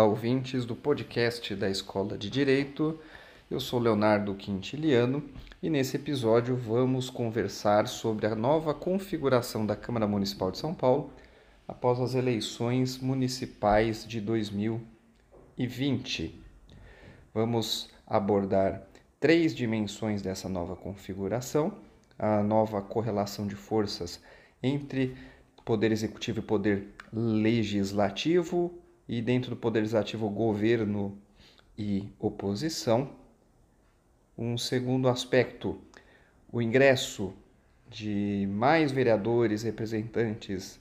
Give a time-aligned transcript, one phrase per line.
[0.00, 2.98] Olá, ouvintes do podcast da Escola de Direito.
[3.50, 5.22] Eu sou Leonardo Quintiliano
[5.62, 11.12] e nesse episódio vamos conversar sobre a nova configuração da Câmara Municipal de São Paulo
[11.68, 16.42] após as eleições municipais de 2020.
[17.34, 18.80] Vamos abordar
[19.20, 21.74] três dimensões dessa nova configuração:
[22.18, 24.18] a nova correlação de forças
[24.62, 25.14] entre
[25.62, 28.79] poder executivo e poder legislativo,
[29.10, 31.18] e dentro do poder legislativo, governo
[31.76, 33.10] e oposição.
[34.38, 35.80] Um segundo aspecto,
[36.50, 37.34] o ingresso
[37.88, 40.78] de mais vereadores representantes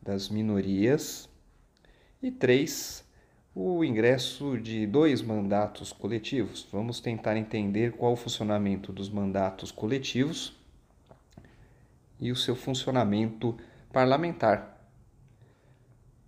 [0.00, 1.28] das minorias.
[2.22, 3.04] E três,
[3.54, 6.66] o ingresso de dois mandatos coletivos.
[6.72, 10.56] Vamos tentar entender qual o funcionamento dos mandatos coletivos
[12.18, 13.54] e o seu funcionamento
[13.92, 14.75] parlamentar.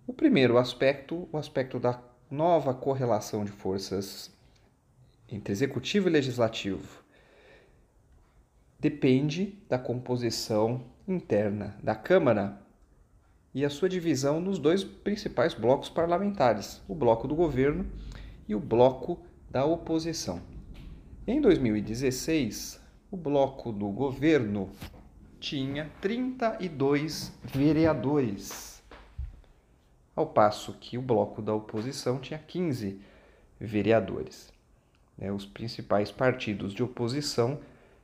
[0.09, 4.35] O primeiro aspecto, o aspecto da nova correlação de forças
[5.29, 7.03] entre executivo e legislativo,
[8.79, 12.59] depende da composição interna da Câmara
[13.53, 17.85] e a sua divisão nos dois principais blocos parlamentares, o bloco do governo
[18.47, 20.41] e o bloco da oposição.
[21.27, 24.71] Em 2016, o bloco do governo
[25.39, 28.68] tinha 32 vereadores
[30.19, 32.99] ao passo que o bloco da oposição tinha 15
[33.59, 34.51] vereadores.
[35.17, 35.31] Né?
[35.31, 37.59] Os principais partidos de oposição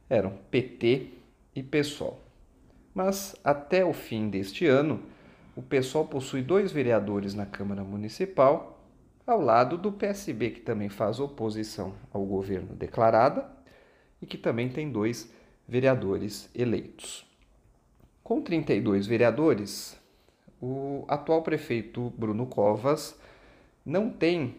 [0.09, 1.09] eram PT
[1.55, 2.19] e PSOL.
[2.93, 5.01] Mas até o fim deste ano,
[5.55, 8.79] o PSOL possui dois vereadores na Câmara Municipal,
[9.25, 13.49] ao lado do PSB, que também faz oposição ao governo declarada
[14.21, 15.33] e que também tem dois
[15.67, 17.25] vereadores eleitos.
[18.23, 19.99] Com 32 vereadores,
[20.65, 23.15] o atual prefeito Bruno Covas
[23.85, 24.55] não tem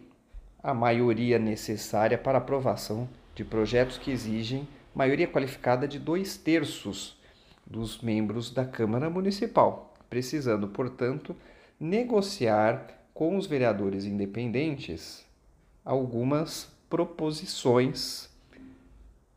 [0.63, 4.65] a maioria necessária para aprovação de projetos que exigem
[4.95, 7.17] maioria qualificada de dois terços
[7.65, 11.35] dos membros da Câmara Municipal, precisando, portanto,
[11.77, 15.25] negociar com os vereadores independentes
[15.83, 18.29] algumas proposições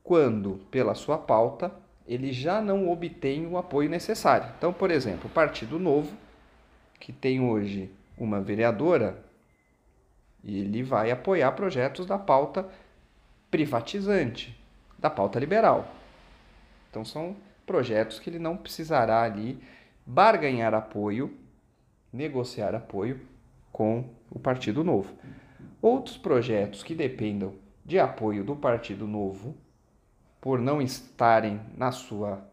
[0.04, 1.72] quando, pela sua pauta,
[2.06, 4.48] ele já não obtém o apoio necessário.
[4.56, 6.29] Então, por exemplo, o Partido Novo
[7.00, 9.24] que tem hoje uma vereadora,
[10.44, 12.68] ele vai apoiar projetos da pauta
[13.50, 14.56] privatizante,
[14.98, 15.90] da pauta liberal.
[16.90, 17.34] Então são
[17.66, 19.58] projetos que ele não precisará ali
[20.04, 21.34] barganhar apoio,
[22.12, 23.20] negociar apoio
[23.72, 25.14] com o Partido Novo.
[25.80, 29.56] Outros projetos que dependam de apoio do Partido Novo,
[30.40, 32.44] por não estarem na sua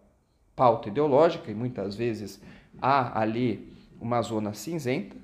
[0.56, 2.42] pauta ideológica, e muitas vezes
[2.82, 5.16] há ali uma zona cinzenta,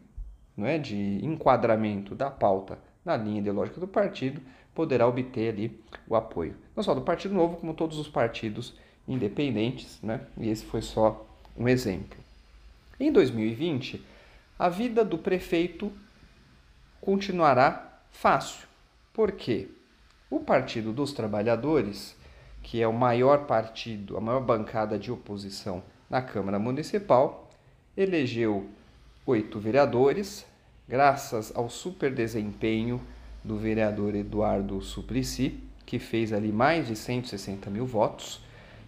[0.56, 4.41] não é, de enquadramento da pauta na linha ideológica do partido,
[4.73, 8.75] poderá obter ali o apoio, não só do Partido Novo, como todos os partidos
[9.07, 10.22] independentes, né?
[10.38, 11.25] E esse foi só
[11.57, 12.17] um exemplo.
[13.00, 14.03] Em 2020,
[14.57, 15.91] a vida do prefeito
[17.01, 18.67] continuará fácil.
[19.13, 19.69] Por quê?
[20.29, 22.16] O Partido dos Trabalhadores,
[22.62, 27.42] que é o maior partido, a maior bancada de oposição na Câmara Municipal,
[27.95, 28.67] elegeu
[29.25, 30.45] oito vereadores,
[30.87, 32.99] graças ao super desempenho
[33.43, 38.41] do vereador Eduardo Suplicy, que fez ali mais de 160 mil votos,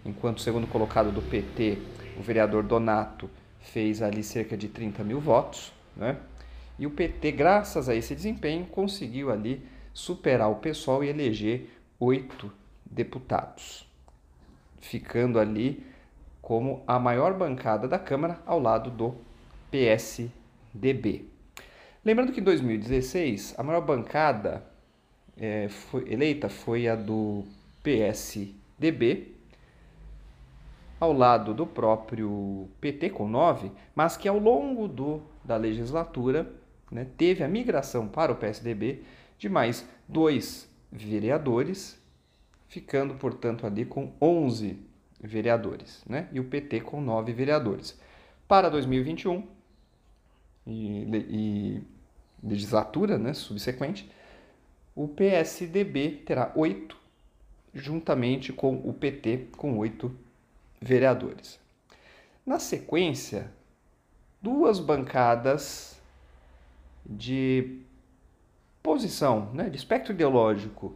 [0.03, 1.77] enquanto o segundo colocado do PT,
[2.17, 3.29] o vereador Donato,
[3.59, 6.17] fez ali cerca de 30 mil votos, né?
[6.77, 12.51] E o PT, graças a esse desempenho, conseguiu ali superar o PSOL e eleger oito
[12.85, 13.88] deputados,
[14.81, 15.83] ficando ali
[16.45, 19.16] como a maior bancada da Câmara ao lado do
[19.72, 21.25] PSDB.
[22.06, 24.63] Lembrando que em 2016 a maior bancada
[25.35, 27.44] é, foi, eleita foi a do
[27.81, 29.33] PSDB,
[31.00, 36.47] ao lado do próprio PT com 9, mas que ao longo do, da legislatura
[36.92, 39.01] né, teve a migração para o PSDB
[39.39, 42.00] de mais dois vereadores,
[42.68, 46.27] ficando, portanto, ali com 11 vereadores, né?
[46.31, 48.00] e o PT com nove vereadores.
[48.47, 49.47] Para 2021
[50.67, 51.83] e, e
[52.44, 54.09] legislatura né, subsequente,
[54.95, 56.97] o PSDB terá oito,
[57.73, 60.15] juntamente com o PT, com oito
[60.79, 61.59] vereadores.
[62.45, 63.51] Na sequência,
[64.41, 66.00] duas bancadas
[67.06, 67.81] de
[68.81, 70.95] posição, né, de espectro ideológico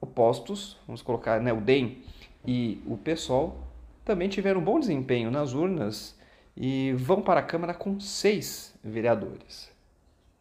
[0.00, 2.02] opostos, vamos colocar né, o DEM
[2.46, 3.58] e o PSOL
[4.04, 6.18] também tiveram bom desempenho nas urnas
[6.56, 9.70] e vão para a Câmara com seis vereadores.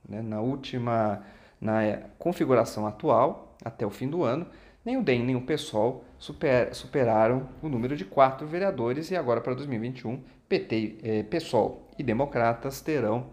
[0.07, 1.23] né, na última,
[1.61, 1.81] na
[2.17, 4.47] configuração atual, até o fim do ano,
[4.83, 9.41] nem o DEM nem o PSOL super, superaram o número de quatro vereadores e agora
[9.41, 13.27] para 2021, PT, eh, PSOL e Democratas terão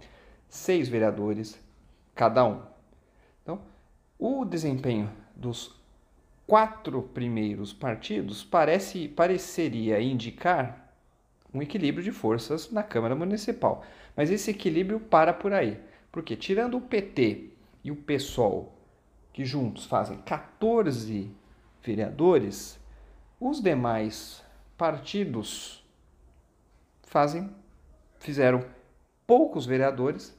[0.49, 1.59] seis vereadores
[2.15, 2.61] cada um.
[3.43, 3.61] Então,
[4.19, 5.75] o desempenho dos
[6.47, 10.95] quatro primeiros partidos parece, pareceria indicar
[11.53, 13.85] um equilíbrio de forças na Câmara Municipal.
[14.15, 15.81] Mas esse equilíbrio para por aí.
[16.13, 17.51] Porque tirando o PT
[17.83, 18.73] e o PSOL,
[19.33, 21.31] que juntos fazem 14
[21.83, 22.79] vereadores,
[23.41, 24.43] os demais
[24.77, 25.85] partidos
[27.03, 27.51] fazem
[28.19, 28.65] fizeram
[29.27, 30.36] poucos vereadores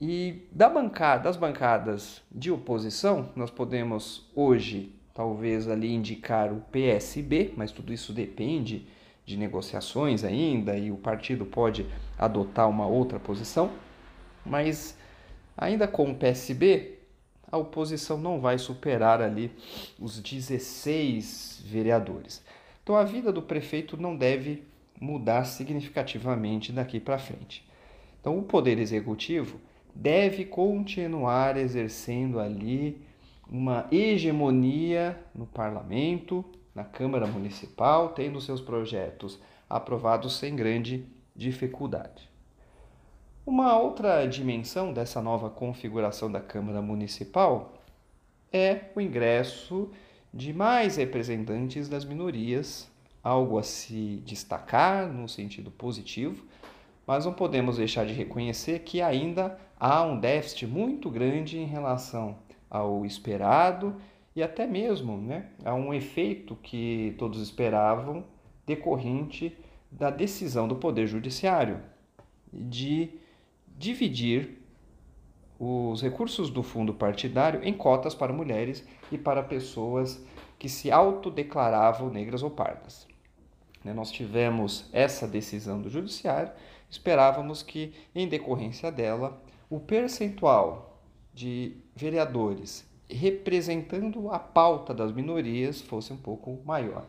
[0.00, 7.54] e da bancada, das bancadas de oposição, nós podemos hoje talvez ali indicar o PSB,
[7.56, 8.86] mas tudo isso depende
[9.24, 11.86] de negociações ainda e o partido pode
[12.18, 13.70] adotar uma outra posição.
[14.44, 14.96] Mas
[15.56, 16.98] ainda com o PSB,
[17.50, 19.50] a oposição não vai superar ali
[19.98, 22.44] os 16 vereadores.
[22.82, 24.62] Então a vida do prefeito não deve
[25.00, 27.66] mudar significativamente daqui para frente.
[28.20, 29.58] Então o poder executivo
[29.96, 33.00] deve continuar exercendo ali
[33.48, 36.44] uma hegemonia no parlamento,
[36.74, 42.28] na Câmara Municipal, tendo seus projetos aprovados sem grande dificuldade.
[43.46, 47.82] Uma outra dimensão dessa nova configuração da Câmara Municipal
[48.52, 49.90] é o ingresso
[50.34, 52.90] de mais representantes das minorias,
[53.22, 56.44] algo a se destacar no sentido positivo,
[57.06, 62.38] mas não podemos deixar de reconhecer que ainda há um déficit muito grande em relação
[62.68, 63.96] ao esperado
[64.34, 68.24] e até mesmo né, a um efeito que todos esperavam
[68.66, 69.56] decorrente
[69.90, 71.80] da decisão do Poder Judiciário
[72.52, 73.10] de
[73.78, 74.62] dividir
[75.58, 80.22] os recursos do fundo partidário em cotas para mulheres e para pessoas
[80.58, 83.06] que se autodeclaravam negras ou pardas.
[83.82, 86.52] Né, nós tivemos essa decisão do Judiciário,
[86.96, 91.00] esperávamos que, em decorrência dela, o percentual
[91.32, 97.06] de vereadores representando a pauta das minorias fosse um pouco maior.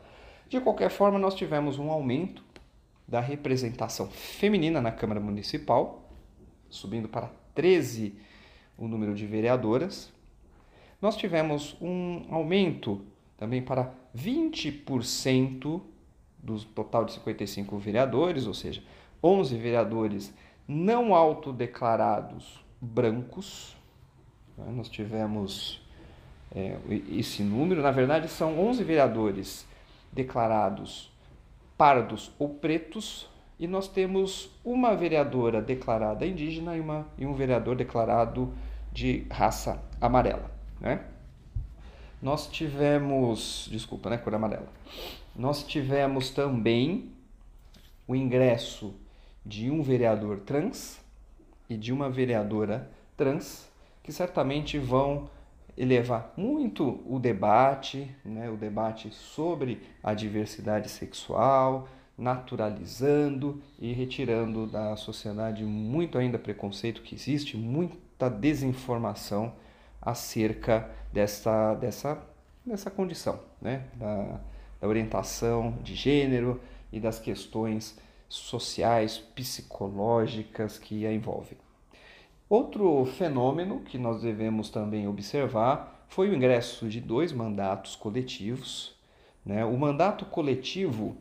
[0.48, 2.44] De qualquer forma, nós tivemos um aumento
[3.06, 6.08] da representação feminina na Câmara Municipal,
[6.70, 8.14] subindo para 13
[8.76, 10.12] o número de vereadoras.
[11.00, 13.00] Nós tivemos um aumento
[13.36, 15.80] também para 20%
[16.38, 18.82] do total de 55 vereadores, ou seja,
[19.22, 20.34] 11 vereadores
[20.66, 23.76] não autodeclarados brancos.
[24.56, 24.66] Né?
[24.70, 25.80] Nós tivemos
[26.54, 26.76] é,
[27.10, 29.66] esse número, na verdade, são 11 vereadores
[30.12, 31.12] declarados
[31.76, 33.28] pardos ou pretos,
[33.58, 38.52] e nós temos uma vereadora declarada indígena e, uma, e um vereador declarado
[38.92, 40.50] de raça amarela.
[40.80, 41.04] Né?
[42.20, 44.68] Nós tivemos, desculpa, né, cor amarela.
[45.34, 47.12] Nós tivemos também
[48.06, 48.94] o ingresso
[49.48, 51.00] de um vereador trans
[51.70, 53.66] e de uma vereadora trans,
[54.02, 55.30] que certamente vão
[55.74, 64.96] elevar muito o debate, né, o debate sobre a diversidade sexual, naturalizando e retirando da
[64.96, 69.54] sociedade muito ainda preconceito que existe, muita desinformação
[70.02, 72.20] acerca dessa, dessa,
[72.66, 74.40] dessa condição, né, da,
[74.80, 76.60] da orientação de gênero
[76.92, 77.96] e das questões
[78.28, 81.58] sociais, psicológicas que a envolvem.
[82.48, 88.94] Outro fenômeno que nós devemos também observar foi o ingresso de dois mandatos coletivos.
[89.44, 89.64] Né?
[89.64, 91.16] O mandato coletivo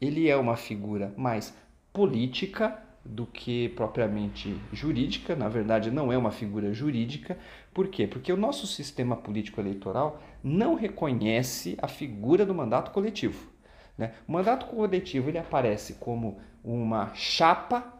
[0.00, 1.54] ele é uma figura mais
[1.92, 5.36] política do que propriamente jurídica.
[5.36, 7.38] Na verdade, não é uma figura jurídica.
[7.72, 8.06] Por quê?
[8.06, 13.51] Porque o nosso sistema político eleitoral não reconhece a figura do mandato coletivo.
[13.96, 14.14] Né?
[14.26, 17.92] O mandato coletivo ele aparece como uma chapa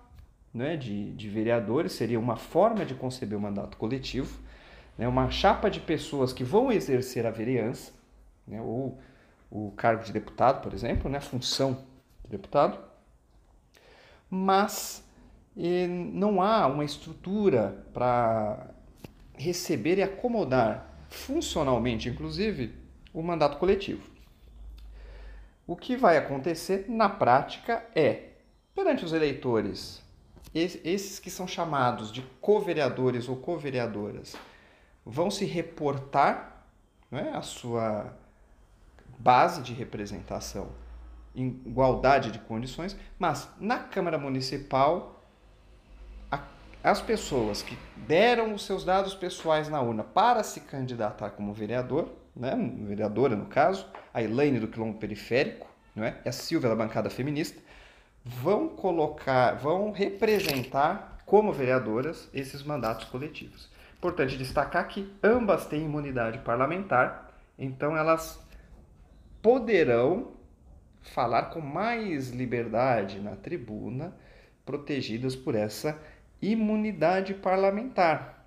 [0.52, 4.38] né, de, de vereadores, seria uma forma de conceber o mandato coletivo,
[4.98, 7.92] né, uma chapa de pessoas que vão exercer a vereança,
[8.46, 9.00] né, ou
[9.50, 11.84] o cargo de deputado, por exemplo, né, a função
[12.24, 12.78] de deputado,
[14.28, 15.04] mas
[15.54, 18.70] não há uma estrutura para
[19.34, 22.74] receber e acomodar funcionalmente, inclusive,
[23.12, 24.11] o mandato coletivo.
[25.72, 28.24] O que vai acontecer na prática é
[28.74, 30.02] Perante os eleitores,
[30.54, 34.36] esses que são chamados de co-vereadores ou co-vereadoras
[35.04, 36.66] vão se reportar
[37.10, 38.14] é, a sua
[39.18, 40.68] base de representação
[41.34, 45.22] em igualdade de condições, mas na Câmara Municipal
[46.84, 52.10] as pessoas que deram os seus dados pessoais na urna para se candidatar como vereador,
[52.34, 57.10] né, vereadora no caso, a Elaine do Quilombo Periférico, né, e a Silvia da bancada
[57.10, 57.60] feminista,
[58.24, 63.70] vão colocar, vão representar como vereadoras esses mandatos coletivos.
[63.96, 68.40] Importante destacar que ambas têm imunidade parlamentar, então elas
[69.40, 70.32] poderão
[71.02, 74.16] falar com mais liberdade na tribuna,
[74.64, 76.00] protegidas por essa
[76.40, 78.46] imunidade parlamentar.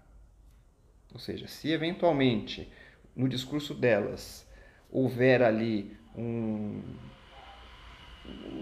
[1.13, 2.72] Ou seja, se eventualmente
[3.15, 4.45] no discurso delas
[4.91, 6.81] houver ali um,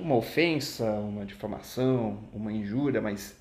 [0.01, 3.35] uma ofensa, uma difamação, uma injúria, mas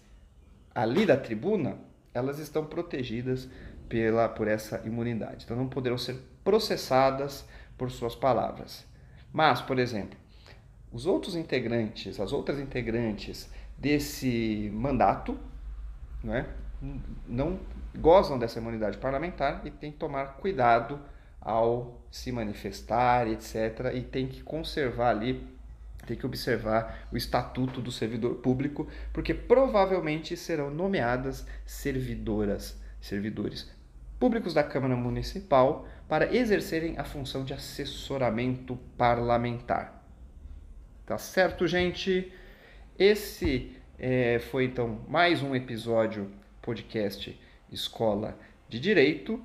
[0.74, 1.78] ali da tribuna,
[2.14, 3.48] elas estão protegidas
[3.88, 5.44] pela, por essa imunidade.
[5.44, 8.86] Então não poderão ser processadas por suas palavras.
[9.32, 10.18] Mas, por exemplo,
[10.92, 15.38] os outros integrantes, as outras integrantes desse mandato,
[16.22, 16.46] né,
[17.28, 17.60] não
[17.96, 21.00] gozam dessa imunidade parlamentar e tem que tomar cuidado
[21.40, 23.92] ao se manifestar, etc.
[23.94, 25.46] E tem que conservar ali,
[26.06, 33.70] tem que observar o estatuto do servidor público, porque provavelmente serão nomeadas servidoras, servidores
[34.18, 40.04] públicos da Câmara Municipal para exercerem a função de assessoramento parlamentar.
[41.04, 42.32] Tá certo, gente?
[42.98, 46.30] Esse é, foi então mais um episódio
[46.62, 47.38] podcast
[47.70, 48.38] Escola
[48.68, 49.42] de Direito.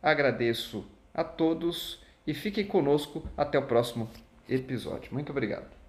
[0.00, 4.08] Agradeço a todos e fiquem conosco até o próximo
[4.48, 5.12] episódio.
[5.12, 5.81] Muito obrigado.